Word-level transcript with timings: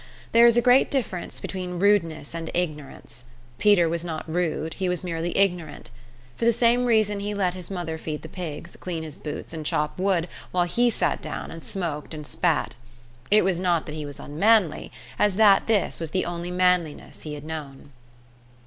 There 0.31 0.47
is 0.47 0.57
a 0.57 0.63
great 0.63 0.89
difference 0.89 1.39
between 1.39 1.77
rudeness 1.79 2.33
and 2.33 2.49
ignorance. 2.55 3.23
Peter 3.59 3.87
was 3.87 4.03
not 4.03 4.27
rude; 4.27 4.73
he 4.73 4.89
was 4.89 5.03
merely 5.03 5.37
ignorant. 5.37 5.91
For 6.35 6.43
the 6.43 6.51
same 6.51 6.85
reason 6.85 7.19
he 7.19 7.35
let 7.35 7.53
his 7.53 7.69
mother 7.69 7.99
feed 7.99 8.23
the 8.23 8.27
pigs, 8.27 8.75
clean 8.75 9.03
his 9.03 9.15
boots, 9.15 9.53
and 9.53 9.63
chop 9.63 9.99
wood, 9.99 10.27
while 10.51 10.65
he 10.65 10.89
sat 10.89 11.21
down 11.21 11.51
and 11.51 11.63
smoked 11.63 12.15
and 12.15 12.25
spat. 12.25 12.75
It 13.29 13.43
was 13.43 13.59
not 13.59 13.85
that 13.85 13.93
he 13.93 14.07
was 14.07 14.19
unmanly, 14.19 14.91
as 15.19 15.35
that 15.35 15.67
this 15.67 15.99
was 15.99 16.09
the 16.09 16.25
only 16.25 16.49
manliness 16.49 17.21
he 17.21 17.35
had 17.35 17.43
known. 17.43 17.91